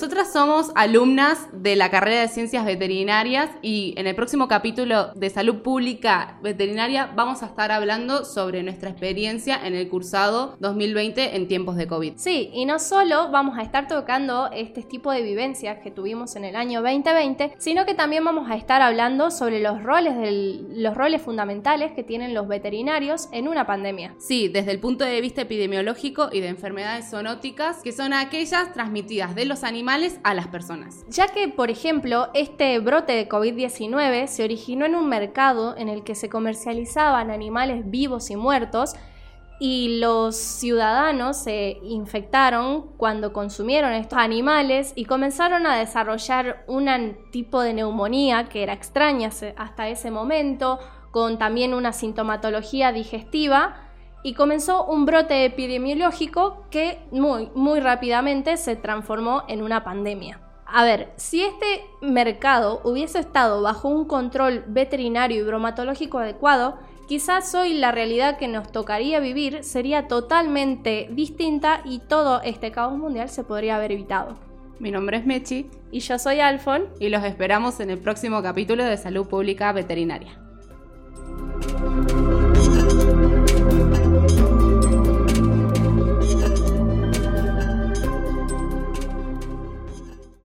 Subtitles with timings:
[0.00, 5.28] Nosotras somos alumnas de la carrera de Ciencias Veterinarias y en el próximo capítulo de
[5.28, 11.46] Salud Pública Veterinaria vamos a estar hablando sobre nuestra experiencia en el cursado 2020 en
[11.48, 12.14] tiempos de COVID.
[12.16, 16.46] Sí, y no solo vamos a estar tocando este tipo de vivencias que tuvimos en
[16.46, 20.14] el año 2020, sino que también vamos a estar hablando sobre los roles,
[20.70, 24.14] los roles fundamentales que tienen los veterinarios en una pandemia.
[24.18, 29.34] Sí, desde el punto de vista epidemiológico y de enfermedades zoonóticas, que son aquellas transmitidas
[29.34, 29.62] de los
[30.22, 31.04] a las personas.
[31.08, 36.04] Ya que, por ejemplo, este brote de COVID-19 se originó en un mercado en el
[36.04, 38.94] que se comercializaban animales vivos y muertos,
[39.62, 46.88] y los ciudadanos se infectaron cuando consumieron estos animales y comenzaron a desarrollar un
[47.30, 50.78] tipo de neumonía que era extraña hasta ese momento,
[51.10, 53.89] con también una sintomatología digestiva
[54.22, 60.40] y comenzó un brote epidemiológico que muy, muy rápidamente se transformó en una pandemia.
[60.66, 67.52] A ver, si este mercado hubiese estado bajo un control veterinario y bromatológico adecuado, quizás
[67.54, 73.28] hoy la realidad que nos tocaría vivir sería totalmente distinta y todo este caos mundial
[73.28, 74.36] se podría haber evitado.
[74.78, 75.66] Mi nombre es Mechi.
[75.90, 76.88] Y yo soy Alfon.
[77.00, 80.49] Y los esperamos en el próximo capítulo de Salud Pública Veterinaria.